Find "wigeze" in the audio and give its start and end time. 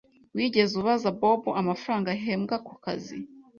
0.35-0.73